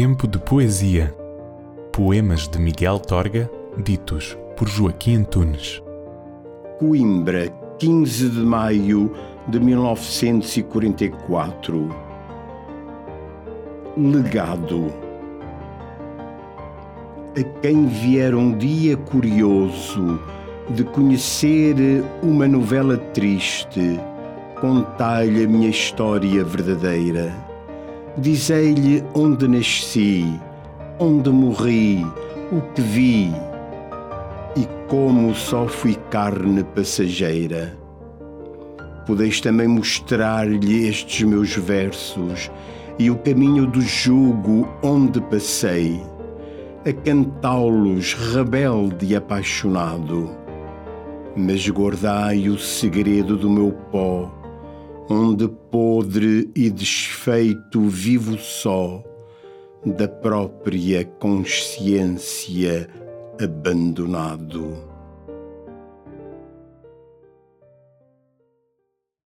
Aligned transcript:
Tempo 0.00 0.28
de 0.28 0.38
Poesia. 0.38 1.12
Poemas 1.92 2.46
de 2.46 2.60
Miguel 2.60 3.00
Torga, 3.00 3.50
ditos 3.76 4.38
por 4.56 4.68
Joaquim 4.68 5.16
Antunes. 5.16 5.82
Coimbra, 6.78 7.48
15 7.80 8.28
de 8.28 8.38
maio 8.38 9.12
de 9.48 9.58
1944. 9.58 11.88
Legado. 13.96 14.86
A 17.36 17.42
quem 17.60 17.86
vier 17.86 18.36
um 18.36 18.56
dia 18.56 18.96
curioso 18.96 20.22
de 20.70 20.84
conhecer 20.84 21.74
uma 22.22 22.46
novela 22.46 22.96
triste, 22.96 23.98
contai-lhe 24.60 25.44
a 25.44 25.48
minha 25.48 25.70
história 25.70 26.44
verdadeira. 26.44 27.47
Dizei-lhe 28.16 29.04
onde 29.14 29.46
nasci, 29.46 30.24
onde 30.98 31.30
morri, 31.30 32.04
o 32.50 32.60
que 32.72 32.80
vi 32.80 33.32
e 34.56 34.66
como 34.88 35.34
só 35.34 35.68
fui 35.68 35.94
carne 36.10 36.64
passageira. 36.64 37.76
Podeis 39.06 39.40
também 39.40 39.68
mostrar-lhe 39.68 40.88
estes 40.88 41.22
meus 41.22 41.54
versos 41.54 42.50
e 42.98 43.10
o 43.10 43.16
caminho 43.18 43.66
do 43.66 43.80
jugo 43.80 44.68
onde 44.82 45.20
passei, 45.20 46.02
a 46.84 46.92
cantá-los 46.92 48.14
rebelde 48.14 49.06
e 49.06 49.16
apaixonado. 49.16 50.30
Mas 51.36 51.68
guardai 51.68 52.48
o 52.48 52.58
segredo 52.58 53.36
do 53.36 53.48
meu 53.48 53.70
pó, 53.92 54.30
onde 55.08 55.48
podre 55.48 56.50
e 56.54 56.68
desfeito 56.70 57.82
vivo 57.88 58.36
só 58.38 59.02
da 59.84 60.06
própria 60.06 61.04
consciência 61.04 62.88
abandonado. 63.42 64.97